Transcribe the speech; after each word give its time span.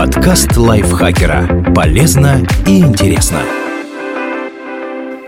Подкаст 0.00 0.56
лайфхакера. 0.56 1.74
Полезно 1.74 2.40
и 2.66 2.78
интересно. 2.78 3.42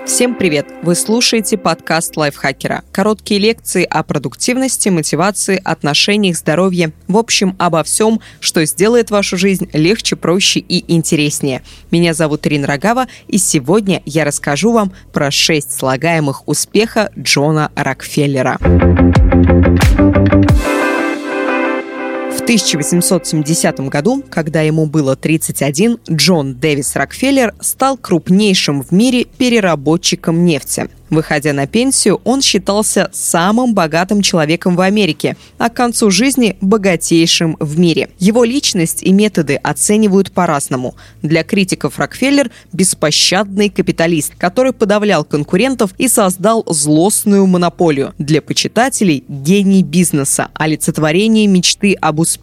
Всем 0.06 0.34
привет! 0.34 0.66
Вы 0.82 0.94
слушаете 0.94 1.58
подкаст 1.58 2.16
лайфхакера. 2.16 2.82
Короткие 2.90 3.38
лекции 3.38 3.84
о 3.84 4.02
продуктивности, 4.02 4.88
мотивации, 4.88 5.60
отношениях, 5.62 6.38
здоровье. 6.38 6.92
В 7.06 7.18
общем, 7.18 7.54
обо 7.58 7.82
всем, 7.82 8.20
что 8.40 8.64
сделает 8.64 9.10
вашу 9.10 9.36
жизнь 9.36 9.68
легче, 9.74 10.16
проще 10.16 10.60
и 10.60 10.90
интереснее. 10.94 11.60
Меня 11.90 12.14
зовут 12.14 12.46
Ирина 12.46 12.66
Рогава, 12.66 13.08
и 13.28 13.36
сегодня 13.36 14.00
я 14.06 14.24
расскажу 14.24 14.72
вам 14.72 14.94
про 15.12 15.30
шесть 15.30 15.78
слагаемых 15.78 16.48
успеха 16.48 17.10
Джона 17.18 17.70
Рокфеллера. 17.74 18.58
В 22.52 22.54
1870 22.54 23.80
году, 23.88 24.22
когда 24.28 24.60
ему 24.60 24.84
было 24.84 25.16
31, 25.16 26.00
Джон 26.10 26.56
Дэвис 26.56 26.96
Рокфеллер 26.96 27.54
стал 27.60 27.96
крупнейшим 27.96 28.82
в 28.82 28.92
мире 28.92 29.24
переработчиком 29.24 30.44
нефти. 30.44 30.90
Выходя 31.12 31.52
на 31.52 31.66
пенсию, 31.66 32.22
он 32.24 32.40
считался 32.40 33.10
самым 33.12 33.74
богатым 33.74 34.22
человеком 34.22 34.76
в 34.76 34.80
Америке, 34.80 35.36
а 35.58 35.68
к 35.68 35.74
концу 35.74 36.10
жизни– 36.10 36.56
богатейшим 36.62 37.58
в 37.60 37.78
мире. 37.78 38.08
Его 38.18 38.44
личность 38.44 39.02
и 39.02 39.12
методы 39.12 39.56
оценивают 39.56 40.32
по-разному. 40.32 40.94
Для 41.20 41.44
критиков 41.44 41.98
Рокфеллер– 41.98 42.50
беспощадный 42.72 43.68
капиталист, 43.68 44.36
который 44.38 44.72
подавлял 44.72 45.22
конкурентов 45.22 45.90
и 45.98 46.08
создал 46.08 46.64
злостную 46.66 47.46
монополию. 47.46 48.14
Для 48.16 48.40
почитателей– 48.40 49.22
гений 49.28 49.82
бизнеса, 49.82 50.48
олицетворение 50.54 51.46
мечты 51.46 51.92
об 51.92 52.20
успехе, 52.20 52.41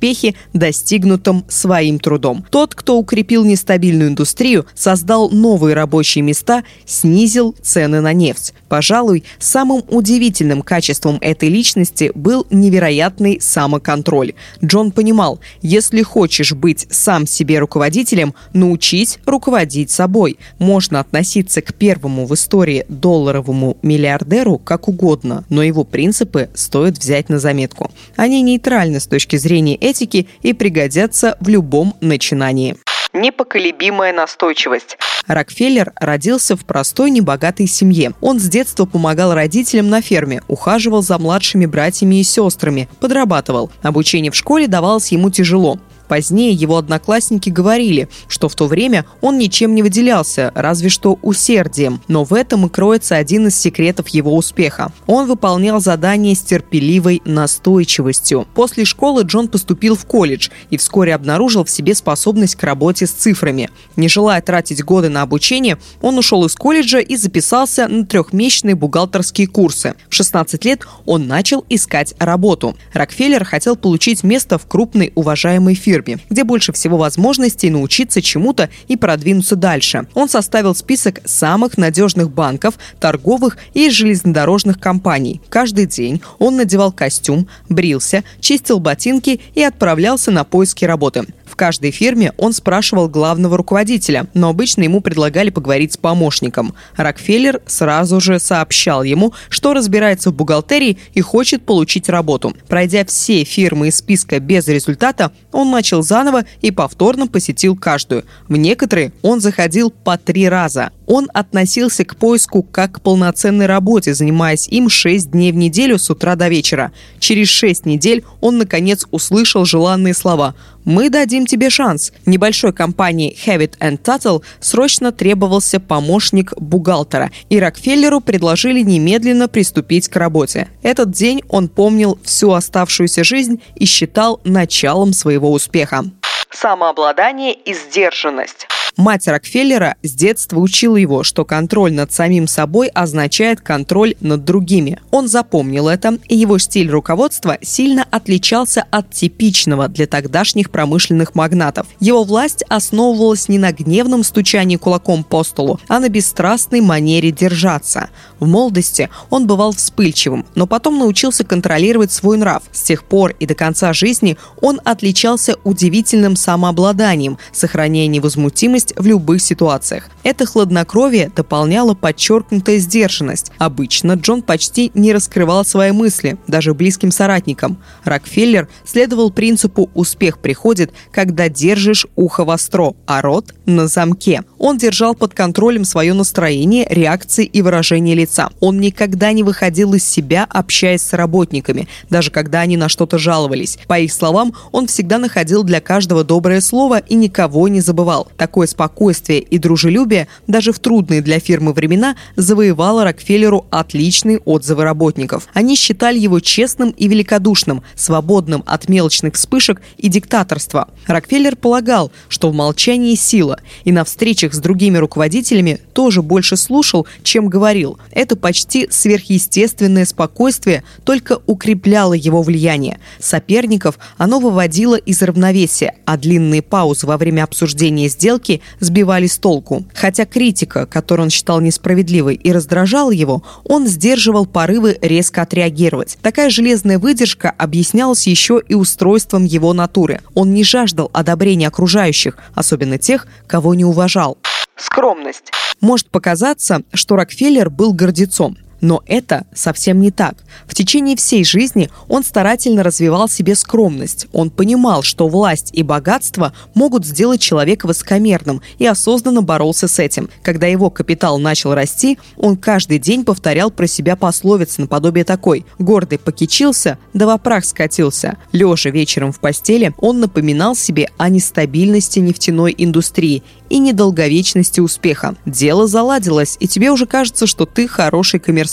достигнутом 0.54 1.46
своим 1.48 2.00
трудом. 2.00 2.46
Тот, 2.50 2.76
кто 2.76 2.98
укрепил 2.98 3.44
нестабильную 3.46 4.10
индустрию, 4.10 4.66
создал 4.76 5.30
новые 5.30 5.76
рабочие 5.76 6.24
места, 6.24 6.64
снизил 6.86 7.56
цены 7.62 8.02
на 8.02 8.14
нефть. 8.14 8.54
Пожалуй, 8.68 9.24
самым 9.40 9.84
удивительным 9.90 10.62
качеством 10.62 11.18
этой 11.22 11.50
личности 11.50 12.12
был 12.16 12.46
невероятный 12.50 13.42
самоконтроль. 13.42 14.34
Джон 14.64 14.92
понимал, 14.92 15.40
если 15.62 16.02
хочешь 16.02 16.54
быть 16.54 16.88
сам 16.90 17.26
себе 17.26 17.60
руководителем, 17.60 18.34
научись 18.54 19.20
руководить 19.26 19.90
собой. 19.90 20.38
Можно 20.60 21.00
относиться 21.00 21.62
к 21.62 21.74
первому 21.74 22.26
в 22.26 22.34
истории 22.34 22.86
долларовому 22.90 23.78
миллиардеру 23.82 24.58
как 24.60 24.88
угодно, 24.88 25.46
но 25.50 25.64
его 25.64 25.84
принципы 25.84 26.50
стоит 26.54 26.98
взять 26.98 27.30
на 27.30 27.40
заметку. 27.40 27.92
Они 28.16 28.42
нейтральны 28.42 29.00
с 29.00 29.08
точки 29.08 29.38
зрения 29.38 29.76
этики 29.90 30.28
и 30.42 30.54
пригодятся 30.54 31.38
в 31.40 31.50
любом 31.50 31.96
начинании 32.02 32.78
непоколебимая 33.14 34.14
настойчивость. 34.14 34.98
Рокфеллер 35.28 35.94
родился 35.96 36.56
в 36.56 36.66
простой 36.66 37.12
небогатой 37.12 37.68
семье. 37.68 38.14
Он 38.22 38.40
с 38.40 38.44
детства 38.44 38.86
помогал 38.86 39.34
родителям 39.34 39.90
на 39.90 40.02
ферме, 40.02 40.42
ухаживал 40.48 41.02
за 41.02 41.18
младшими 41.18 41.66
братьями 41.66 42.20
и 42.20 42.24
сестрами, 42.24 42.90
подрабатывал. 43.00 43.72
Обучение 43.82 44.32
в 44.32 44.36
школе 44.36 44.68
давалось 44.68 45.12
ему 45.12 45.30
тяжело. 45.30 45.80
Позднее 46.10 46.54
его 46.54 46.78
одноклассники 46.78 47.52
говорили, 47.52 48.10
что 48.28 48.50
в 48.50 48.56
то 48.56 48.66
время 48.66 49.06
он 49.22 49.38
ничем 49.38 49.76
не 49.76 49.84
выделялся, 49.84 50.52
разве 50.56 50.90
что 50.90 51.20
усердием. 51.22 52.02
Но 52.08 52.24
в 52.24 52.34
этом 52.34 52.66
и 52.66 52.70
кроется 52.70 53.16
один 53.16 53.48
из 53.48 53.56
секретов 53.56 54.08
его 54.08 54.36
успеха. 54.36 54.92
Он 55.06 55.28
выполнял 55.28 55.80
задания 55.80 56.34
с 56.34 56.42
терпеливой 56.42 57.22
настойчивостью. 57.26 58.48
После 58.56 58.86
школы 58.86 59.22
Джон 59.22 59.50
поступил 59.50 59.96
в 59.96 60.06
колледж 60.06 60.50
и 60.72 60.78
вскоре 60.78 61.14
обнаружил 61.14 61.64
в 61.64 61.70
себе 61.70 61.94
способность 61.94 62.56
к 62.56 62.64
работе 62.64 63.06
с 63.06 63.12
цифрами. 63.12 63.70
Не 63.96 64.10
желая 64.10 64.42
тратить 64.42 64.84
годы 64.84 65.10
на 65.10 65.22
обучение, 65.22 65.78
он 66.02 66.18
ушел 66.18 66.44
из 66.44 66.56
колледжа 66.56 67.00
и 67.00 67.16
записался 67.18 67.88
на 67.88 68.04
трехмесячные 68.04 68.74
бухгалтерские 68.74 69.46
курсы. 69.46 69.94
В 70.10 70.16
16 70.16 70.66
лет 70.66 70.88
он 71.06 71.28
начал 71.28 71.64
искать 71.70 72.16
работу. 72.18 72.76
Рокфеллер 72.94 73.46
хотел 73.46 73.76
получить 73.76 74.24
место 74.24 74.58
в 74.58 74.66
крупной 74.66 75.12
уважаемой 75.14 75.76
фирме 75.76 75.99
фирме, 76.00 76.20
где 76.30 76.44
больше 76.44 76.74
всего 76.74 76.98
возможностей 76.98 77.70
научиться 77.70 78.22
чему-то 78.22 78.70
и 78.88 78.96
продвинуться 78.96 79.56
дальше. 79.56 80.08
Он 80.14 80.30
составил 80.30 80.76
список 80.76 81.20
самых 81.26 81.78
надежных 81.78 82.32
банков, 82.32 82.76
торговых 83.00 83.58
и 83.74 83.90
железнодорожных 83.90 84.80
компаний. 84.80 85.42
Каждый 85.50 85.86
день 85.86 86.22
он 86.40 86.56
надевал 86.56 86.92
костюм, 86.92 87.48
брился, 87.68 88.24
чистил 88.40 88.80
ботинки 88.80 89.42
и 89.56 89.64
отправлялся 89.64 90.32
на 90.32 90.44
поиски 90.44 90.86
работы 90.86 91.26
каждой 91.60 91.92
фирме 91.92 92.32
он 92.38 92.54
спрашивал 92.54 93.10
главного 93.10 93.58
руководителя, 93.58 94.28
но 94.34 94.48
обычно 94.48 94.84
ему 94.84 95.02
предлагали 95.02 95.50
поговорить 95.50 95.92
с 95.92 95.98
помощником. 95.98 96.74
Рокфеллер 96.96 97.62
сразу 97.66 98.22
же 98.22 98.40
сообщал 98.40 99.04
ему, 99.04 99.34
что 99.50 99.74
разбирается 99.74 100.30
в 100.30 100.36
бухгалтерии 100.36 100.98
и 101.14 101.20
хочет 101.20 101.66
получить 101.66 102.08
работу. 102.08 102.56
Пройдя 102.70 103.04
все 103.04 103.44
фирмы 103.44 103.90
из 103.90 103.98
списка 103.98 104.40
без 104.40 104.70
результата, 104.70 105.34
он 105.52 105.70
начал 105.70 105.89
заново 106.02 106.46
и 106.62 106.72
повторно 106.72 107.28
посетил 107.28 107.76
каждую. 107.76 108.24
В 108.48 108.56
некоторые 108.56 109.12
он 109.22 109.42
заходил 109.42 109.92
по 109.92 110.18
три 110.18 110.48
раза. 110.48 110.92
Он 111.06 111.28
относился 111.34 112.06
к 112.06 112.16
поиску 112.16 112.64
как 112.64 112.94
к 112.94 113.02
полноценной 113.02 113.66
работе, 113.66 114.14
занимаясь 114.14 114.68
им 114.68 114.90
6 114.90 115.32
дней 115.32 115.52
в 115.52 115.56
неделю 115.56 115.98
с 115.98 116.10
утра 116.10 116.36
до 116.36 116.48
вечера. 116.48 116.92
Через 117.20 117.50
6 117.50 117.86
недель 117.86 118.24
он, 118.42 118.58
наконец, 118.58 119.06
услышал 119.12 119.66
желанные 119.66 120.14
слова 120.14 120.56
«Мы 120.90 121.12
дадим 121.12 121.46
тебе 121.46 121.70
шанс». 121.70 122.12
Небольшой 122.26 122.74
компании 122.74 123.38
Habit 123.46 123.78
and 123.78 124.02
Tuttle 124.02 124.42
срочно 124.60 125.12
требовался 125.12 125.80
помощник 125.80 126.52
бухгалтера, 126.58 127.30
и 127.48 127.60
Рокфеллеру 127.60 128.22
предложили 128.22 128.82
немедленно 128.82 129.48
приступить 129.48 130.08
к 130.08 130.16
работе. 130.16 130.68
Этот 130.82 131.12
день 131.12 131.44
он 131.48 131.68
помнил 131.68 132.18
всю 132.24 132.54
оставшуюся 132.54 133.24
жизнь 133.24 133.62
и 133.76 133.86
считал 133.86 134.42
началом 134.44 135.14
своего 135.14 135.52
успеха. 135.52 136.06
Самообладание 136.50 137.54
и 137.54 137.76
сдержанность. 137.76 138.68
Мать 139.00 139.30
Рокфеллера 139.30 139.96
с 140.04 140.12
детства 140.12 140.60
учила 140.60 140.98
его, 140.98 141.24
что 141.24 141.46
контроль 141.46 141.94
над 141.94 142.12
самим 142.12 142.48
собой 142.48 142.90
означает 142.90 143.62
контроль 143.62 144.16
над 144.20 144.44
другими. 144.44 145.00
Он 145.10 145.30
запомнил 145.30 145.88
это, 145.88 146.18
и 146.28 146.36
его 146.36 146.58
стиль 146.58 146.90
руководства 146.90 147.58
сильно 147.62 148.06
отличался 148.12 148.84
от 148.92 149.12
типичного 149.12 149.88
для 149.88 150.06
тогдашних 150.06 150.70
промышленных 150.70 151.34
магнатов. 151.34 151.88
Его 152.02 152.26
власть 152.26 152.66
основывалась 152.68 153.48
не 153.48 153.58
на 153.58 153.72
гневном 153.72 154.26
стучании 154.26 154.76
кулаком 154.76 155.24
по 155.24 155.46
столу, 155.46 155.80
а 155.88 156.02
на 156.02 156.10
бесстрастной 156.10 156.82
манере 156.82 157.32
держаться. 157.32 158.10
В 158.42 158.48
молодости 158.48 159.10
он 159.30 159.48
бывал 159.48 159.72
вспыльчивым, 159.72 160.46
но 160.56 160.68
потом 160.68 161.00
научился 161.00 161.46
контролировать 161.46 162.12
свой 162.12 162.38
нрав. 162.38 162.64
С 162.74 162.82
тех 162.82 163.06
пор 163.06 163.34
и 163.40 163.46
до 163.46 163.56
конца 163.56 163.94
жизни 163.94 164.36
он 164.60 164.82
отличался 164.84 165.56
удивительным 165.64 166.36
самообладанием, 166.36 167.38
сохраняя 167.54 168.08
невозмутимость 168.08 168.89
в 168.96 169.06
любых 169.06 169.42
ситуациях. 169.42 170.10
Это 170.24 170.46
хладнокровие 170.46 171.32
дополняло 171.36 171.94
подчеркнутая 171.94 172.78
сдержанность. 172.78 173.52
Обычно 173.58 174.14
Джон 174.14 174.42
почти 174.42 174.92
не 174.94 175.14
раскрывал 175.14 175.66
свои 175.66 175.92
мысли, 175.92 176.38
даже 176.48 176.74
близким 176.74 177.12
соратникам. 177.12 177.78
Рокфеллер 178.04 178.68
следовал 178.86 179.32
принципу 179.32 179.90
«успех 179.94 180.40
приходит, 180.40 180.92
когда 181.12 181.50
держишь 181.50 182.06
ухо 182.16 182.44
востро, 182.44 182.94
а 183.06 183.22
рот 183.22 183.54
на 183.66 183.88
замке». 183.88 184.44
Он 184.58 184.78
держал 184.78 185.16
под 185.16 185.34
контролем 185.34 185.86
свое 185.86 186.14
настроение, 186.14 186.86
реакции 186.90 187.46
и 187.46 187.62
выражение 187.62 188.16
лица. 188.16 188.50
Он 188.60 188.80
никогда 188.80 189.32
не 189.32 189.44
выходил 189.44 189.94
из 189.94 190.08
себя, 190.08 190.46
общаясь 190.50 191.02
с 191.02 191.14
работниками, 191.14 191.88
даже 192.10 192.30
когда 192.30 192.62
они 192.62 192.78
на 192.78 192.90
что-то 192.90 193.18
жаловались. 193.18 193.80
По 193.88 194.00
их 194.00 194.12
словам, 194.12 194.54
он 194.72 194.88
всегда 194.88 195.18
находил 195.18 195.64
для 195.64 195.80
каждого 195.82 196.24
доброе 196.24 196.62
слово 196.62 197.00
и 197.00 197.16
никого 197.16 197.68
не 197.68 197.82
забывал. 197.82 198.28
Такое 198.38 198.68
спокойствие 198.80 199.42
и 199.42 199.58
дружелюбие 199.58 200.30
даже 200.48 200.72
в 200.72 200.80
трудные 200.80 201.22
для 201.22 201.42
фирмы 201.42 201.74
времена 201.74 202.16
завоевало 202.38 203.04
Рокфеллеру 203.04 203.66
отличные 203.72 204.38
отзывы 204.40 204.86
работников. 204.86 205.50
Они 205.54 205.76
считали 205.76 206.18
его 206.18 206.40
честным 206.40 206.92
и 206.92 207.10
великодушным, 207.10 207.84
свободным 207.96 208.64
от 208.66 208.88
мелочных 208.88 209.34
вспышек 209.34 209.82
и 209.98 210.08
диктаторства. 210.08 210.88
Рокфеллер 211.08 211.58
полагал, 211.58 212.14
что 212.30 212.50
в 212.50 212.54
молчании 212.54 213.16
сила, 213.16 213.60
и 213.84 213.92
на 213.92 214.06
встречах 214.06 214.54
с 214.54 214.60
другими 214.60 214.98
руководителями 214.98 215.82
тоже 215.94 216.22
больше 216.22 216.56
слушал, 216.56 217.06
чем 217.22 217.50
говорил. 217.50 217.98
Это 218.12 218.38
почти 218.38 218.88
сверхъестественное 218.90 220.06
спокойствие 220.06 220.86
только 221.04 221.42
укрепляло 221.48 222.14
его 222.14 222.42
влияние. 222.44 223.00
Соперников 223.20 224.00
оно 224.18 224.40
выводило 224.40 224.96
из 224.96 225.22
равновесия, 225.22 225.96
а 226.06 226.16
длинные 226.16 226.62
паузы 226.62 227.08
во 227.08 227.18
время 227.18 227.44
обсуждения 227.44 228.08
сделки 228.08 228.62
сбивали 228.80 229.28
с 229.28 229.38
толку. 229.38 229.86
Хотя 229.94 230.26
критика, 230.26 230.86
которую 230.86 231.26
он 231.26 231.30
считал 231.30 231.62
несправедливой 231.62 232.36
и 232.36 232.52
раздражала 232.52 233.12
его, 233.12 233.44
он 233.64 233.88
сдерживал 233.88 234.46
порывы 234.46 234.98
резко 235.02 235.42
отреагировать. 235.42 236.18
Такая 236.22 236.50
железная 236.50 237.00
выдержка 237.00 237.54
объяснялась 237.58 238.28
еще 238.28 238.62
и 238.68 238.74
устройством 238.74 239.46
его 239.46 239.74
натуры. 239.74 240.22
Он 240.34 240.54
не 240.54 240.64
жаждал 240.64 241.10
одобрения 241.14 241.68
окружающих, 241.68 242.38
особенно 242.56 242.98
тех, 242.98 243.28
кого 243.48 243.74
не 243.74 243.86
уважал. 243.86 244.38
Скромность. 244.76 245.52
Может 245.82 246.10
показаться, 246.10 246.84
что 246.94 247.16
Рокфеллер 247.16 247.70
был 247.70 247.94
гордецом. 247.94 248.58
Но 248.82 249.02
это 249.06 249.46
совсем 249.54 250.00
не 250.00 250.12
так. 250.12 250.36
В 250.66 250.74
течение 250.74 251.16
всей 251.16 251.44
жизни 251.44 251.90
он 252.08 252.24
старательно 252.24 252.84
развивал 252.84 253.28
себе 253.28 253.56
скромность. 253.56 254.28
Он 254.32 254.50
понимал, 254.50 255.04
что 255.04 255.28
власть 255.28 255.72
и 255.74 255.84
богатство 255.84 256.54
могут 256.74 257.06
сделать 257.06 257.42
человека 257.42 257.88
высокомерным 257.88 258.62
и 258.78 258.86
осознанно 258.86 259.42
боролся 259.42 259.88
с 259.88 260.00
этим. 260.00 260.30
Когда 260.44 260.68
его 260.68 260.90
капитал 260.90 261.40
начал 261.40 261.74
расти, 261.74 262.18
он 262.38 262.56
каждый 262.56 263.00
день 263.00 263.26
повторял 263.26 263.72
про 263.72 263.88
себя 263.88 264.16
пословицы 264.16 264.82
наподобие 264.82 265.26
такой 265.26 265.66
«Гордый 265.78 266.20
покичился, 266.20 266.98
да 267.14 267.26
во 267.26 267.38
прах 267.38 267.66
скатился». 267.66 268.38
Лежа 268.52 268.90
вечером 268.90 269.32
в 269.32 269.40
постели, 269.40 269.94
он 269.98 270.20
напоминал 270.20 270.76
себе 270.76 271.10
о 271.18 271.30
нестабильности 271.30 272.20
нефтяной 272.20 272.74
индустрии 272.78 273.44
и 273.70 273.80
недолговечности 273.80 274.80
успеха. 274.80 275.36
Дело 275.46 275.88
заладилось, 275.88 276.58
и 276.60 276.68
тебе 276.68 276.92
уже 276.92 277.06
кажется, 277.06 277.46
что 277.46 277.66
ты 277.66 277.88
хороший 277.88 278.40
коммерсант. 278.40 278.69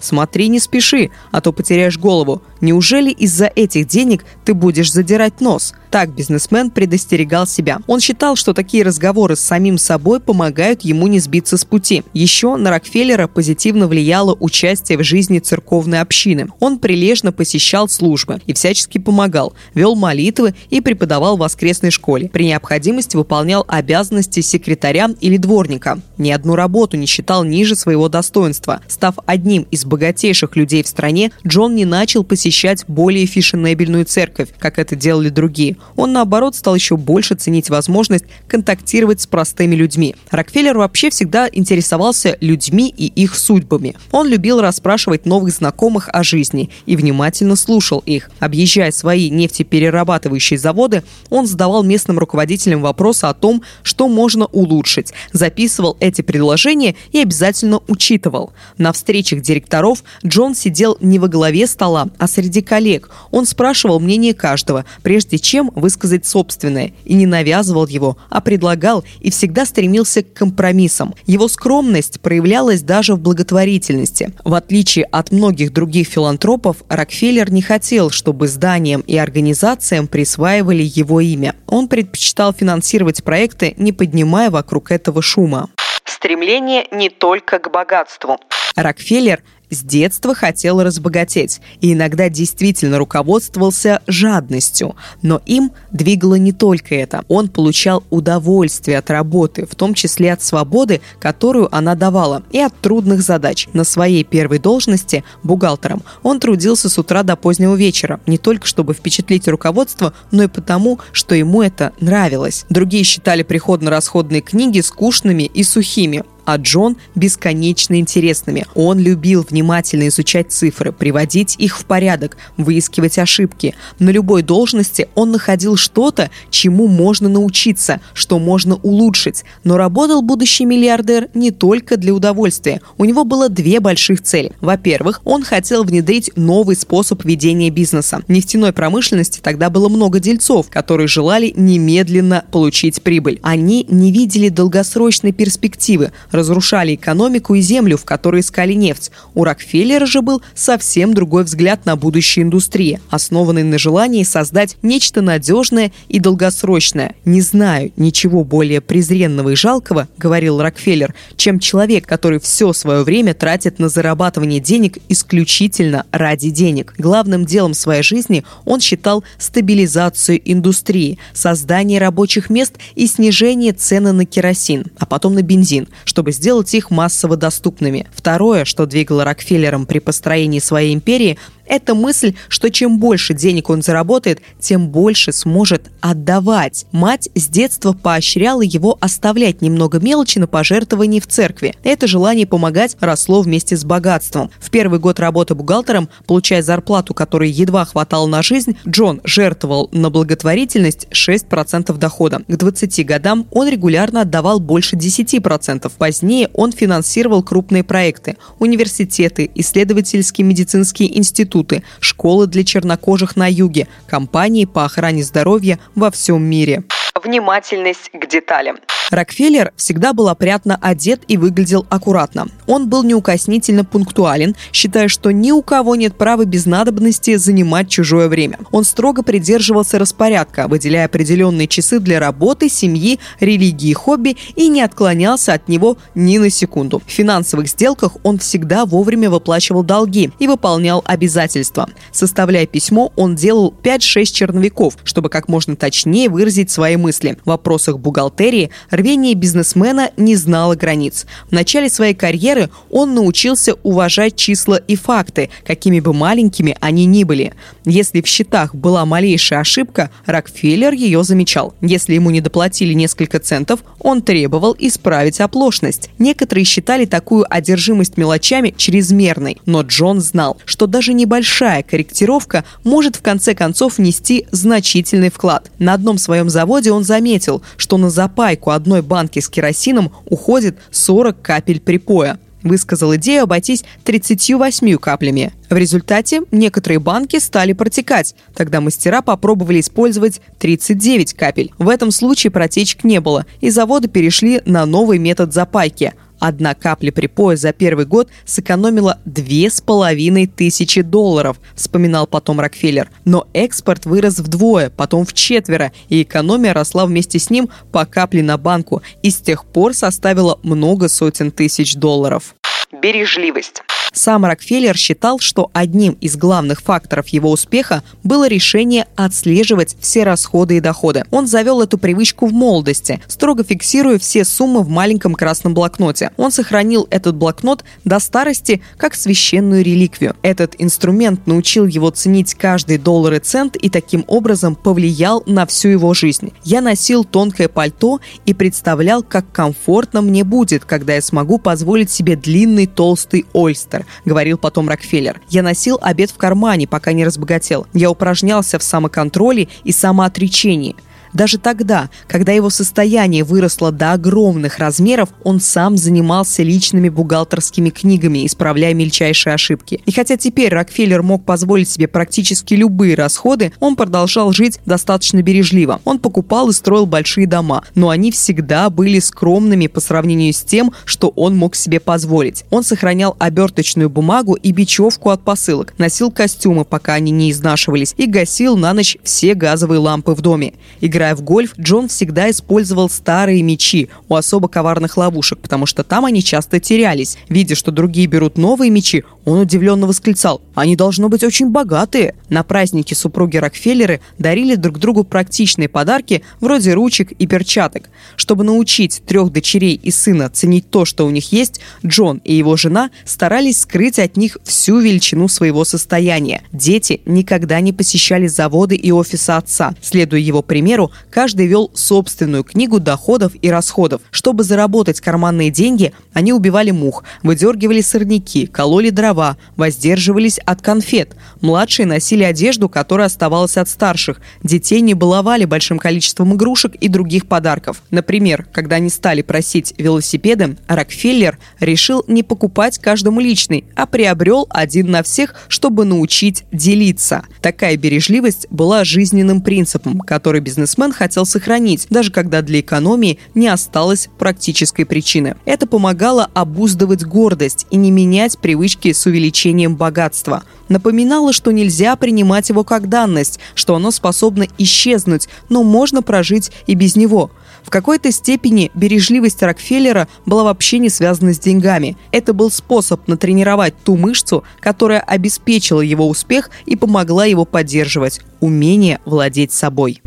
Смотри, 0.00 0.48
не 0.48 0.60
спеши, 0.60 1.10
а 1.30 1.40
то 1.40 1.52
потеряешь 1.52 1.98
голову. 1.98 2.42
Неужели 2.60 3.10
из-за 3.10 3.46
этих 3.46 3.86
денег 3.86 4.24
ты 4.44 4.54
будешь 4.54 4.92
задирать 4.92 5.40
нос? 5.40 5.74
Так 5.90 6.14
бизнесмен 6.14 6.70
предостерегал 6.70 7.48
себя. 7.48 7.78
Он 7.88 7.98
считал, 7.98 8.36
что 8.36 8.54
такие 8.54 8.84
разговоры 8.84 9.34
с 9.34 9.40
самим 9.40 9.76
собой 9.76 10.20
помогают 10.20 10.82
ему 10.82 11.08
не 11.08 11.18
сбиться 11.18 11.56
с 11.56 11.64
пути. 11.64 12.04
Еще 12.12 12.54
на 12.56 12.70
Рокфеллера 12.70 13.26
позитивно 13.26 13.88
влияло 13.88 14.36
участие 14.38 14.98
в 14.98 15.02
жизни 15.02 15.40
церковной 15.40 16.00
общины. 16.00 16.48
Он 16.60 16.78
прилежно 16.78 17.32
посещал 17.32 17.88
службы 17.88 18.40
и 18.46 18.52
всячески 18.52 18.98
помогал, 18.98 19.54
вел 19.74 19.96
молитвы 19.96 20.54
и 20.68 20.80
преподавал 20.80 21.36
в 21.36 21.40
воскресной 21.40 21.90
школе. 21.90 22.28
При 22.28 22.44
необходимости 22.44 23.16
выполнял 23.16 23.64
обязанности 23.66 24.40
секретаря 24.40 25.10
или 25.20 25.38
дворника. 25.38 25.98
Ни 26.18 26.30
одну 26.30 26.54
работу 26.54 26.96
не 26.96 27.06
считал 27.06 27.42
ниже 27.42 27.74
своего 27.74 28.08
достоинства. 28.08 28.80
Став 28.86 29.16
одним 29.26 29.62
из 29.70 29.84
богатейших 29.84 30.54
людей 30.54 30.84
в 30.84 30.88
стране, 30.88 31.32
Джон 31.44 31.74
не 31.74 31.84
начал 31.84 32.22
посещать 32.22 32.49
более 32.88 33.26
фешенебельную 33.26 34.04
церковь, 34.04 34.48
как 34.58 34.78
это 34.78 34.96
делали 34.96 35.28
другие 35.28 35.76
он, 35.96 36.12
наоборот, 36.12 36.54
стал 36.54 36.74
еще 36.74 36.96
больше 36.96 37.34
ценить 37.34 37.70
возможность 37.70 38.24
контактировать 38.48 39.20
с 39.20 39.26
простыми 39.26 39.74
людьми. 39.74 40.14
Рокфеллер 40.30 40.78
вообще 40.78 41.10
всегда 41.10 41.48
интересовался 41.50 42.36
людьми 42.40 42.92
и 42.96 43.06
их 43.06 43.36
судьбами. 43.36 43.96
Он 44.10 44.28
любил 44.28 44.60
расспрашивать 44.60 45.26
новых 45.26 45.52
знакомых 45.52 46.08
о 46.12 46.22
жизни 46.22 46.70
и 46.86 46.96
внимательно 46.96 47.56
слушал 47.56 48.02
их. 48.06 48.30
Объезжая 48.38 48.92
свои 48.92 49.30
нефтеперерабатывающие 49.30 50.58
заводы, 50.58 51.02
он 51.28 51.46
задавал 51.46 51.82
местным 51.82 52.18
руководителям 52.18 52.80
вопросы 52.80 53.24
о 53.26 53.34
том, 53.34 53.62
что 53.82 54.08
можно 54.08 54.46
улучшить, 54.46 55.12
записывал 55.32 55.96
эти 56.00 56.22
предложения 56.22 56.96
и 57.12 57.20
обязательно 57.20 57.80
учитывал. 57.88 58.52
На 58.78 58.92
встречах 58.92 59.42
директоров 59.42 60.02
Джон 60.24 60.54
сидел 60.54 60.96
не 61.00 61.18
во 61.18 61.28
главе 61.28 61.66
стола, 61.66 62.08
а 62.18 62.26
среди 62.40 62.62
коллег. 62.62 63.10
Он 63.30 63.44
спрашивал 63.44 64.00
мнение 64.00 64.32
каждого, 64.32 64.86
прежде 65.02 65.38
чем 65.38 65.70
высказать 65.74 66.26
собственное, 66.26 66.92
и 67.04 67.14
не 67.14 67.26
навязывал 67.26 67.86
его, 67.86 68.16
а 68.30 68.40
предлагал 68.40 69.04
и 69.20 69.30
всегда 69.30 69.66
стремился 69.66 70.22
к 70.22 70.32
компромиссам. 70.32 71.14
Его 71.26 71.48
скромность 71.48 72.20
проявлялась 72.20 72.80
даже 72.80 73.14
в 73.14 73.20
благотворительности. 73.20 74.32
В 74.42 74.54
отличие 74.54 75.04
от 75.04 75.32
многих 75.32 75.72
других 75.72 76.08
филантропов, 76.08 76.78
Рокфеллер 76.88 77.52
не 77.52 77.60
хотел, 77.60 78.10
чтобы 78.10 78.48
зданиям 78.48 79.02
и 79.02 79.16
организациям 79.18 80.06
присваивали 80.06 80.82
его 80.82 81.20
имя. 81.20 81.54
Он 81.66 81.88
предпочитал 81.88 82.54
финансировать 82.54 83.22
проекты, 83.22 83.74
не 83.76 83.92
поднимая 83.92 84.50
вокруг 84.50 84.90
этого 84.90 85.20
шума. 85.20 85.68
Стремление 86.06 86.86
не 86.90 87.10
только 87.10 87.58
к 87.58 87.70
богатству. 87.70 88.38
Рокфеллер 88.76 89.42
с 89.70 89.82
детства 89.82 90.34
хотел 90.34 90.82
разбогатеть 90.82 91.60
и 91.80 91.92
иногда 91.92 92.28
действительно 92.28 92.98
руководствовался 92.98 94.02
жадностью. 94.06 94.96
Но 95.22 95.40
им 95.46 95.72
двигало 95.92 96.34
не 96.34 96.52
только 96.52 96.94
это. 96.94 97.24
Он 97.28 97.48
получал 97.48 98.02
удовольствие 98.10 98.98
от 98.98 99.10
работы, 99.10 99.66
в 99.66 99.74
том 99.74 99.94
числе 99.94 100.32
от 100.32 100.42
свободы, 100.42 101.00
которую 101.18 101.74
она 101.74 101.94
давала, 101.94 102.42
и 102.50 102.58
от 102.58 102.74
трудных 102.80 103.22
задач. 103.22 103.68
На 103.72 103.84
своей 103.84 104.24
первой 104.24 104.58
должности, 104.58 105.24
бухгалтером, 105.42 106.02
он 106.22 106.40
трудился 106.40 106.88
с 106.88 106.98
утра 106.98 107.22
до 107.22 107.36
позднего 107.36 107.74
вечера, 107.74 108.20
не 108.26 108.38
только 108.38 108.66
чтобы 108.66 108.94
впечатлить 108.94 109.48
руководство, 109.48 110.12
но 110.30 110.44
и 110.44 110.48
потому, 110.48 110.98
что 111.12 111.34
ему 111.34 111.62
это 111.62 111.92
нравилось. 112.00 112.64
Другие 112.68 113.04
считали 113.04 113.42
приходно-расходные 113.42 114.40
книги 114.40 114.80
скучными 114.80 115.44
и 115.44 115.62
сухими 115.62 116.24
а 116.44 116.56
Джон 116.56 116.96
бесконечно 117.14 117.98
интересными. 117.98 118.66
Он 118.74 118.98
любил 118.98 119.46
внимательно 119.48 120.08
изучать 120.08 120.52
цифры, 120.52 120.92
приводить 120.92 121.56
их 121.58 121.78
в 121.78 121.84
порядок, 121.84 122.36
выискивать 122.56 123.18
ошибки. 123.18 123.74
На 123.98 124.10
любой 124.10 124.42
должности 124.42 125.08
он 125.14 125.30
находил 125.30 125.76
что-то, 125.76 126.30
чему 126.50 126.86
можно 126.86 127.28
научиться, 127.28 128.00
что 128.14 128.38
можно 128.38 128.76
улучшить. 128.76 129.44
Но 129.64 129.76
работал 129.76 130.22
будущий 130.22 130.64
миллиардер 130.64 131.28
не 131.34 131.50
только 131.50 131.96
для 131.96 132.14
удовольствия. 132.14 132.80
У 132.98 133.04
него 133.04 133.24
было 133.24 133.48
две 133.48 133.80
больших 133.80 134.22
цели. 134.22 134.52
Во-первых, 134.60 135.20
он 135.24 135.42
хотел 135.42 135.84
внедрить 135.84 136.30
новый 136.36 136.76
способ 136.76 137.24
ведения 137.24 137.70
бизнеса. 137.70 138.22
В 138.26 138.32
нефтяной 138.32 138.72
промышленности 138.72 139.40
тогда 139.42 139.70
было 139.70 139.88
много 139.88 140.20
дельцов, 140.20 140.68
которые 140.70 141.08
желали 141.08 141.52
немедленно 141.56 142.44
получить 142.50 143.02
прибыль. 143.02 143.40
Они 143.42 143.86
не 143.88 144.12
видели 144.12 144.48
долгосрочной 144.48 145.32
перспективы, 145.32 146.12
разрушали 146.30 146.94
экономику 146.94 147.54
и 147.54 147.60
землю, 147.60 147.96
в 147.96 148.04
которой 148.04 148.40
искали 148.40 148.72
нефть. 148.72 149.10
У 149.34 149.44
Рокфеллера 149.44 150.06
же 150.06 150.22
был 150.22 150.42
совсем 150.54 151.14
другой 151.14 151.44
взгляд 151.44 151.86
на 151.86 151.96
будущее 151.96 152.44
индустрии, 152.44 153.00
основанный 153.10 153.62
на 153.62 153.78
желании 153.78 154.22
создать 154.22 154.76
нечто 154.82 155.22
надежное 155.22 155.92
и 156.08 156.18
долгосрочное. 156.18 157.14
«Не 157.24 157.40
знаю 157.40 157.92
ничего 157.96 158.44
более 158.44 158.80
презренного 158.80 159.50
и 159.50 159.54
жалкого»,— 159.56 160.08
говорил 160.18 160.60
Рокфеллер, 160.60 161.14
чем 161.36 161.58
человек, 161.58 162.06
который 162.06 162.40
все 162.40 162.72
свое 162.72 163.02
время 163.02 163.34
тратит 163.34 163.78
на 163.78 163.88
зарабатывание 163.88 164.60
денег 164.60 164.98
исключительно 165.08 166.04
ради 166.12 166.50
денег. 166.50 166.94
Главным 166.98 167.44
делом 167.46 167.74
своей 167.74 168.02
жизни 168.02 168.44
он 168.64 168.80
считал 168.80 169.24
стабилизацию 169.38 170.40
индустрии, 170.44 171.18
создание 171.32 171.98
рабочих 171.98 172.50
мест 172.50 172.74
и 172.94 173.06
снижение 173.06 173.72
цены 173.72 174.12
на 174.12 174.26
керосин, 174.26 174.86
а 174.98 175.06
потом 175.06 175.34
на 175.34 175.42
бензин, 175.42 175.88
чтобы 176.04 176.19
чтобы 176.20 176.32
сделать 176.32 176.74
их 176.74 176.90
массово 176.90 177.34
доступными. 177.34 178.06
Второе, 178.14 178.66
что 178.66 178.84
двигало 178.84 179.24
Рокфеллером 179.24 179.86
при 179.86 180.00
построении 180.00 180.58
своей 180.58 180.92
империи, 180.92 181.38
это 181.70 181.94
мысль, 181.94 182.34
что 182.48 182.68
чем 182.68 182.98
больше 182.98 183.32
денег 183.32 183.70
он 183.70 183.80
заработает, 183.80 184.42
тем 184.58 184.88
больше 184.88 185.32
сможет 185.32 185.90
отдавать. 186.00 186.84
Мать 186.90 187.28
с 187.36 187.46
детства 187.46 187.92
поощряла 187.92 188.62
его 188.62 188.98
оставлять 189.00 189.62
немного 189.62 190.00
мелочи 190.00 190.40
на 190.40 190.48
пожертвовании 190.48 191.20
в 191.20 191.28
церкви. 191.28 191.74
Это 191.84 192.08
желание 192.08 192.46
помогать 192.46 192.96
росло 193.00 193.40
вместе 193.40 193.76
с 193.76 193.84
богатством. 193.84 194.50
В 194.58 194.70
первый 194.70 194.98
год 194.98 195.20
работы 195.20 195.54
бухгалтером, 195.54 196.08
получая 196.26 196.62
зарплату, 196.62 197.14
которой 197.14 197.50
едва 197.50 197.84
хватало 197.84 198.26
на 198.26 198.42
жизнь, 198.42 198.76
Джон 198.86 199.20
жертвовал 199.22 199.88
на 199.92 200.10
благотворительность 200.10 201.06
6% 201.12 201.96
дохода. 201.96 202.40
К 202.48 202.56
20 202.56 203.06
годам 203.06 203.46
он 203.52 203.68
регулярно 203.68 204.22
отдавал 204.22 204.58
больше 204.58 204.96
10%. 204.96 205.90
Позднее 205.96 206.50
он 206.52 206.72
финансировал 206.72 207.44
крупные 207.44 207.84
проекты– 207.84 208.36
университеты, 208.58 209.48
исследовательские 209.54 210.44
медицинские 210.44 211.16
институты, 211.16 211.59
институты, 211.60 211.82
школы 212.00 212.46
для 212.46 212.64
чернокожих 212.64 213.36
на 213.36 213.50
юге, 213.50 213.88
компании 214.06 214.64
по 214.64 214.84
охране 214.84 215.22
здоровья 215.22 215.78
во 215.94 216.10
всем 216.10 216.42
мире. 216.42 216.84
Внимательность 217.22 218.10
к 218.12 218.26
деталям. 218.26 218.76
Рокфеллер 219.10 219.72
всегда 219.74 220.12
был 220.12 220.28
опрятно 220.28 220.78
одет 220.80 221.22
и 221.26 221.36
выглядел 221.36 221.84
аккуратно. 221.90 222.46
Он 222.68 222.88
был 222.88 223.02
неукоснительно 223.02 223.84
пунктуален, 223.84 224.54
считая, 224.72 225.08
что 225.08 225.32
ни 225.32 225.50
у 225.50 225.62
кого 225.62 225.96
нет 225.96 226.16
права 226.16 226.44
без 226.44 226.64
надобности 226.64 227.34
занимать 227.34 227.88
чужое 227.88 228.28
время. 228.28 228.60
Он 228.70 228.84
строго 228.84 229.24
придерживался 229.24 229.98
распорядка, 229.98 230.68
выделяя 230.68 231.06
определенные 231.06 231.66
часы 231.66 231.98
для 231.98 232.20
работы, 232.20 232.68
семьи, 232.68 233.18
религии, 233.40 233.92
хобби 233.92 234.36
и 234.54 234.68
не 234.68 234.80
отклонялся 234.80 235.54
от 235.54 235.68
него 235.68 235.98
ни 236.14 236.38
на 236.38 236.48
секунду. 236.48 237.02
В 237.04 237.10
финансовых 237.10 237.68
сделках 237.68 238.12
он 238.22 238.38
всегда 238.38 238.86
вовремя 238.86 239.28
выплачивал 239.28 239.82
долги 239.82 240.30
и 240.38 240.46
выполнял 240.46 241.02
обязательства. 241.04 241.90
Составляя 242.12 242.66
письмо, 242.66 243.12
он 243.16 243.34
делал 243.34 243.74
5-6 243.82 244.24
черновиков, 244.26 244.96
чтобы 245.02 245.30
как 245.30 245.48
можно 245.48 245.74
точнее 245.74 246.28
выразить 246.28 246.70
свои 246.70 246.96
мысли 246.96 247.09
смысле. 247.12 247.36
В 247.44 247.48
вопросах 247.48 247.98
бухгалтерии 247.98 248.70
рвение 248.90 249.34
бизнесмена 249.34 250.10
не 250.16 250.36
знало 250.36 250.74
границ. 250.74 251.26
В 251.48 251.52
начале 251.52 251.88
своей 251.88 252.14
карьеры 252.14 252.70
он 252.90 253.14
научился 253.14 253.74
уважать 253.82 254.36
числа 254.36 254.76
и 254.76 254.96
факты, 254.96 255.50
какими 255.66 256.00
бы 256.00 256.12
маленькими 256.12 256.76
они 256.80 257.06
ни 257.06 257.24
были. 257.24 257.54
Если 257.84 258.20
в 258.20 258.26
счетах 258.26 258.74
была 258.74 259.04
малейшая 259.04 259.60
ошибка, 259.60 260.10
Рокфеллер 260.26 260.92
ее 260.92 261.24
замечал. 261.24 261.74
Если 261.80 262.14
ему 262.14 262.30
не 262.30 262.40
доплатили 262.40 262.92
несколько 262.94 263.38
центов, 263.38 263.80
он 263.98 264.22
требовал 264.22 264.76
исправить 264.78 265.40
оплошность. 265.40 266.10
Некоторые 266.18 266.64
считали 266.64 267.04
такую 267.04 267.46
одержимость 267.48 268.16
мелочами 268.16 268.74
чрезмерной, 268.76 269.58
но 269.66 269.82
Джон 269.82 270.20
знал, 270.20 270.58
что 270.64 270.86
даже 270.86 271.12
небольшая 271.12 271.82
корректировка 271.82 272.64
может 272.84 273.16
в 273.16 273.22
конце 273.22 273.54
концов 273.54 273.98
внести 273.98 274.46
значительный 274.50 275.30
вклад. 275.30 275.70
На 275.78 275.94
одном 275.94 276.18
своем 276.18 276.48
заводе 276.50 276.92
он 276.92 276.99
заметил, 277.04 277.62
что 277.76 277.96
на 277.98 278.10
запайку 278.10 278.70
одной 278.70 279.02
банки 279.02 279.38
с 279.38 279.48
керосином 279.48 280.12
уходит 280.26 280.78
40 280.90 281.40
капель 281.40 281.80
припоя 281.80 282.38
высказал 282.62 283.14
идею 283.16 283.44
обойтись 283.44 283.84
38 284.04 284.96
каплями. 284.98 285.52
В 285.68 285.76
результате 285.76 286.42
некоторые 286.50 286.98
банки 286.98 287.38
стали 287.38 287.72
протекать. 287.72 288.34
Тогда 288.54 288.80
мастера 288.80 289.22
попробовали 289.22 289.80
использовать 289.80 290.40
39 290.58 291.34
капель. 291.34 291.72
В 291.78 291.88
этом 291.88 292.10
случае 292.10 292.50
протечек 292.50 293.04
не 293.04 293.20
было, 293.20 293.46
и 293.60 293.70
заводы 293.70 294.08
перешли 294.08 294.60
на 294.64 294.86
новый 294.86 295.18
метод 295.18 295.52
запайки– 295.52 296.14
Одна 296.40 296.74
капля 296.74 297.12
припоя 297.12 297.56
за 297.56 297.72
первый 297.72 298.06
год 298.06 298.28
сэкономила 298.46 299.18
две 299.26 299.70
с 299.70 299.80
половиной 299.80 300.46
тысячи 300.46 301.02
долларов, 301.02 301.58
вспоминал 301.74 302.26
потом 302.26 302.58
Рокфеллер. 302.58 303.10
Но 303.24 303.46
экспорт 303.52 304.06
вырос 304.06 304.38
вдвое, 304.38 304.90
потом 304.90 305.24
в 305.26 305.34
четверо, 305.34 305.92
и 306.08 306.22
экономия 306.22 306.72
росла 306.72 307.04
вместе 307.06 307.38
с 307.38 307.50
ним 307.50 307.68
по 307.92 308.06
капле 308.06 308.42
на 308.42 308.56
банку 308.56 309.02
и 309.22 309.30
с 309.30 309.36
тех 309.36 309.66
пор 309.66 309.94
составила 309.94 310.58
много 310.62 311.08
сотен 311.08 311.50
тысяч 311.52 311.94
долларов. 311.94 312.54
Бережливость. 312.90 313.82
Сам 314.12 314.44
Рокфеллер 314.44 314.96
считал, 314.96 315.38
что 315.38 315.70
одним 315.72 316.14
из 316.14 316.36
главных 316.36 316.82
факторов 316.82 317.28
его 317.28 317.50
успеха 317.50 318.02
было 318.24 318.48
решение 318.48 319.06
отслеживать 319.16 319.96
все 320.00 320.24
расходы 320.24 320.78
и 320.78 320.80
доходы. 320.80 321.24
Он 321.30 321.46
завел 321.46 321.80
эту 321.80 321.96
привычку 321.96 322.46
в 322.46 322.52
молодости, 322.52 323.20
строго 323.28 323.62
фиксируя 323.62 324.18
все 324.18 324.44
суммы 324.44 324.82
в 324.82 324.88
маленьком 324.88 325.34
красном 325.34 325.74
блокноте. 325.74 326.32
Он 326.36 326.50
сохранил 326.50 327.06
этот 327.10 327.36
блокнот 327.36 327.84
до 328.04 328.18
старости 328.18 328.82
как 328.96 329.14
священную 329.14 329.84
реликвию. 329.84 330.34
Этот 330.42 330.74
инструмент 330.78 331.46
научил 331.46 331.86
его 331.86 332.10
ценить 332.10 332.54
каждый 332.54 332.98
доллар 332.98 333.34
и 333.34 333.38
цент 333.38 333.76
и 333.76 333.88
таким 333.88 334.24
образом 334.26 334.74
повлиял 334.74 335.42
на 335.46 335.66
всю 335.66 335.88
его 335.88 336.14
жизнь. 336.14 336.52
Я 336.64 336.80
носил 336.80 337.24
тонкое 337.24 337.68
пальто 337.68 338.20
и 338.44 338.54
представлял, 338.54 339.22
как 339.22 339.50
комфортно 339.52 340.20
мне 340.20 340.42
будет, 340.44 340.84
когда 340.84 341.14
я 341.14 341.22
смогу 341.22 341.58
позволить 341.58 342.10
себе 342.10 342.36
длинный 342.36 342.86
толстый 342.86 343.46
ольстер 343.52 343.99
доктор, 344.00 344.06
говорил 344.24 344.58
потом 344.58 344.88
Рокфеллер. 344.88 345.40
Я 345.48 345.62
носил 345.62 345.98
обед 346.00 346.30
в 346.30 346.36
кармане, 346.36 346.86
пока 346.86 347.12
не 347.12 347.24
разбогател. 347.24 347.86
Я 347.92 348.10
упражнялся 348.10 348.78
в 348.78 348.82
самоконтроле 348.82 349.68
и 349.84 349.92
самоотречении– 349.92 350.96
даже 351.32 351.58
тогда, 351.58 352.10
когда 352.26 352.52
его 352.52 352.70
состояние 352.70 353.44
выросло 353.44 353.92
до 353.92 354.12
огромных 354.12 354.78
размеров, 354.78 355.28
он 355.44 355.60
сам 355.60 355.96
занимался 355.96 356.62
личными 356.62 357.08
бухгалтерскими 357.08 357.90
книгами, 357.90 358.46
исправляя 358.46 358.94
мельчайшие 358.94 359.54
ошибки. 359.54 360.00
И 360.06 360.12
хотя 360.12 360.36
теперь 360.36 360.72
Рокфеллер 360.72 361.22
мог 361.22 361.44
позволить 361.44 361.88
себе 361.88 362.08
практически 362.08 362.74
любые 362.74 363.14
расходы, 363.14 363.72
он 363.80 363.96
продолжал 363.96 364.52
жить 364.52 364.80
достаточно 364.86 365.42
бережливо. 365.42 366.00
Он 366.04 366.18
покупал 366.18 366.68
и 366.68 366.72
строил 366.72 367.06
большие 367.06 367.46
дома, 367.46 367.84
но 367.94 368.08
они 368.10 368.30
всегда 368.32 368.90
были 368.90 369.18
скромными 369.18 369.86
по 369.86 370.00
сравнению 370.00 370.52
с 370.52 370.62
тем, 370.62 370.92
что 371.04 371.28
он 371.28 371.56
мог 371.56 371.76
себе 371.76 372.00
позволить. 372.00 372.64
Он 372.70 372.82
сохранял 372.82 373.36
оберточную 373.38 374.10
бумагу 374.10 374.54
и 374.54 374.72
бечевку 374.72 375.30
от 375.30 375.42
посылок, 375.42 375.94
носил 375.98 376.30
костюмы, 376.30 376.84
пока 376.84 377.14
они 377.14 377.30
не 377.30 377.50
изнашивались, 377.50 378.14
и 378.16 378.26
гасил 378.26 378.76
на 378.76 378.92
ночь 378.92 379.16
все 379.22 379.54
газовые 379.54 379.98
лампы 380.00 380.32
в 380.32 380.40
доме. 380.40 380.74
Играя 381.00 381.19
Играя 381.20 381.36
в 381.36 381.42
гольф, 381.42 381.74
Джон 381.78 382.08
всегда 382.08 382.50
использовал 382.50 383.10
старые 383.10 383.60
мечи 383.60 384.08
у 384.30 384.36
особо 384.36 384.68
коварных 384.68 385.18
ловушек, 385.18 385.58
потому 385.58 385.84
что 385.84 386.02
там 386.02 386.24
они 386.24 386.42
часто 386.42 386.80
терялись. 386.80 387.36
Видя, 387.50 387.74
что 387.74 387.90
другие 387.90 388.26
берут 388.26 388.56
новые 388.56 388.90
мечи, 388.90 389.24
он 389.44 389.58
удивленно 389.58 390.06
восклицал 390.06 390.62
«Они 390.74 390.96
должно 390.96 391.28
быть 391.28 391.44
очень 391.44 391.68
богатые». 391.68 392.36
На 392.48 392.62
празднике 392.62 393.14
супруги 393.14 393.58
Рокфеллеры 393.58 394.22
дарили 394.38 394.76
друг 394.76 394.98
другу 394.98 395.24
практичные 395.24 395.90
подарки 395.90 396.42
вроде 396.58 396.94
ручек 396.94 397.32
и 397.32 397.46
перчаток. 397.46 398.08
Чтобы 398.36 398.64
научить 398.64 399.22
трех 399.26 399.52
дочерей 399.52 400.00
и 400.02 400.10
сына 400.10 400.48
ценить 400.48 400.88
то, 400.88 401.04
что 401.04 401.26
у 401.26 401.30
них 401.30 401.52
есть, 401.52 401.82
Джон 402.04 402.40
и 402.44 402.54
его 402.54 402.76
жена 402.76 403.10
старались 403.26 403.80
скрыть 403.80 404.18
от 404.18 404.38
них 404.38 404.56
всю 404.64 405.00
величину 405.00 405.48
своего 405.48 405.84
состояния. 405.84 406.62
Дети 406.72 407.20
никогда 407.26 407.78
не 407.80 407.92
посещали 407.92 408.46
заводы 408.46 408.96
и 408.96 409.12
офисы 409.12 409.50
отца. 409.50 409.94
Следуя 410.00 410.40
его 410.40 410.62
примеру, 410.62 411.09
каждый 411.30 411.66
вел 411.66 411.90
собственную 411.94 412.64
книгу 412.64 413.00
доходов 413.00 413.52
и 413.60 413.70
расходов. 413.70 414.22
Чтобы 414.30 414.64
заработать 414.64 415.20
карманные 415.20 415.70
деньги, 415.70 416.12
они 416.32 416.52
убивали 416.52 416.90
мух, 416.90 417.24
выдергивали 417.42 418.00
сорняки, 418.00 418.66
кололи 418.66 419.10
дрова, 419.10 419.56
воздерживались 419.76 420.58
от 420.58 420.82
конфет. 420.82 421.36
Младшие 421.60 422.06
носили 422.06 422.44
одежду, 422.44 422.88
которая 422.88 423.26
оставалась 423.26 423.76
от 423.76 423.88
старших. 423.88 424.40
Детей 424.62 425.00
не 425.00 425.14
баловали 425.14 425.64
большим 425.64 425.98
количеством 425.98 426.54
игрушек 426.54 426.94
и 426.94 427.08
других 427.08 427.46
подарков. 427.46 428.02
Например, 428.10 428.66
когда 428.72 428.96
они 428.96 429.10
стали 429.10 429.42
просить 429.42 429.94
велосипеды, 429.98 430.76
Рокфеллер 430.86 431.58
решил 431.80 432.24
не 432.26 432.42
покупать 432.42 432.98
каждому 432.98 433.40
личный, 433.40 433.84
а 433.94 434.06
приобрел 434.06 434.66
один 434.70 435.10
на 435.10 435.22
всех, 435.22 435.54
чтобы 435.68 436.04
научить 436.04 436.64
делиться. 436.72 437.44
Такая 437.60 437.96
бережливость 437.96 438.66
была 438.70 439.04
жизненным 439.04 439.60
принципом, 439.60 440.20
который 440.20 440.60
бизнесмен 440.60 440.99
бизнесмен 441.00 441.12
хотел 441.12 441.46
сохранить, 441.46 442.06
даже 442.10 442.30
когда 442.30 442.62
для 442.62 442.80
экономии 442.80 443.38
не 443.54 443.68
осталось 443.68 444.28
практической 444.38 445.04
причины. 445.04 445.56
Это 445.64 445.86
помогало 445.86 446.48
обуздывать 446.54 447.24
гордость 447.24 447.86
и 447.90 447.96
не 447.96 448.10
менять 448.10 448.58
привычки 448.58 449.12
с 449.12 449.26
увеличением 449.26 449.96
богатства. 449.96 450.62
Напоминало, 450.88 451.52
что 451.52 451.70
нельзя 451.70 452.16
принимать 452.16 452.68
его 452.68 452.84
как 452.84 453.08
данность, 453.08 453.60
что 453.74 453.94
оно 453.94 454.10
способно 454.10 454.66
исчезнуть, 454.76 455.48
но 455.68 455.82
можно 455.82 456.22
прожить 456.22 456.70
и 456.86 456.94
без 456.94 457.16
него. 457.16 457.50
В 457.82 457.90
какой-то 457.90 458.30
степени 458.30 458.90
бережливость 458.94 459.62
Рокфеллера 459.62 460.28
была 460.44 460.64
вообще 460.64 460.98
не 460.98 461.08
связана 461.08 461.54
с 461.54 461.58
деньгами. 461.58 462.16
Это 462.30 462.52
был 462.52 462.70
способ 462.70 463.26
натренировать 463.26 463.94
ту 464.04 464.16
мышцу, 464.16 464.64
которая 464.80 465.20
обеспечила 465.20 466.00
его 466.00 466.28
успех 466.28 466.70
и 466.86 466.96
помогла 466.96 467.46
его 467.46 467.64
поддерживать– 467.64 468.40
умение 468.60 469.20
владеть 469.24 469.72
собой. 469.72 470.20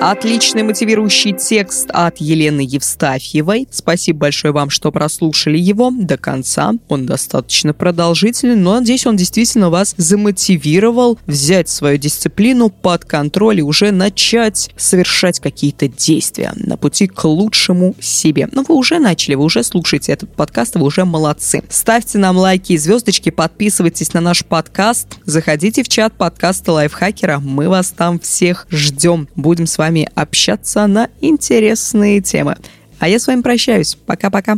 Отличный 0.00 0.62
мотивирующий 0.62 1.32
текст 1.32 1.88
от 1.90 2.18
Елены 2.18 2.60
Евстафьевой. 2.60 3.66
Спасибо 3.70 4.18
большое 4.18 4.52
вам, 4.52 4.68
что 4.68 4.92
прослушали 4.92 5.56
его 5.56 5.90
до 5.90 6.18
конца. 6.18 6.72
Он 6.88 7.06
достаточно 7.06 7.72
продолжительный, 7.72 8.56
но 8.56 8.74
надеюсь, 8.74 9.06
он 9.06 9.16
действительно 9.16 9.70
вас 9.70 9.94
замотивировал 9.96 11.18
взять 11.26 11.70
свою 11.70 11.96
дисциплину 11.96 12.68
под 12.68 13.06
контроль 13.06 13.60
и 13.60 13.62
уже 13.62 13.92
начать 13.92 14.70
совершать 14.76 15.40
какие-то 15.40 15.88
действия 15.88 16.52
на 16.56 16.76
пути 16.76 17.06
к 17.06 17.24
лучшему 17.24 17.94
себе. 17.98 18.48
Но 18.52 18.62
вы 18.62 18.74
уже 18.74 18.98
начали, 18.98 19.36
вы 19.36 19.44
уже 19.44 19.62
слушаете 19.62 20.12
этот 20.12 20.34
подкаст, 20.34 20.74
вы 20.76 20.84
уже 20.84 21.06
молодцы. 21.06 21.62
Ставьте 21.70 22.18
нам 22.18 22.36
лайки 22.36 22.72
и 22.72 22.78
звездочки, 22.78 23.30
подписывайтесь 23.30 24.12
на 24.12 24.20
наш 24.20 24.44
подкаст, 24.44 25.08
заходите 25.24 25.82
в 25.82 25.88
чат 25.88 26.12
подкаста 26.12 26.72
Лайфхакера, 26.72 27.38
мы 27.38 27.70
вас 27.70 27.88
там 27.88 28.20
всех 28.20 28.66
ждем. 28.70 29.28
Будем 29.34 29.66
с 29.66 29.78
вами 29.78 29.83
вами 29.84 30.08
общаться 30.14 30.86
на 30.86 31.08
интересные 31.20 32.22
темы. 32.22 32.56
А 33.00 33.08
я 33.08 33.18
с 33.18 33.26
вами 33.26 33.42
прощаюсь. 33.42 33.96
Пока-пока. 34.06 34.56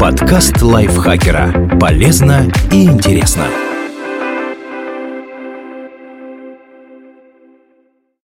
Подкаст 0.00 0.62
лайфхакера. 0.62 1.76
Полезно 1.78 2.50
и 2.72 2.84
интересно. 2.84 3.44